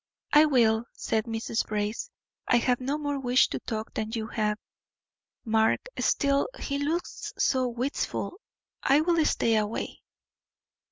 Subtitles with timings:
[0.33, 1.67] "I will," said Mrs.
[1.67, 2.09] Brace.
[2.47, 4.57] "I have no more wish to talk than you have,
[5.45, 5.85] Mark.
[5.99, 8.39] Still he looks so wistful,
[8.81, 10.01] I will stay away."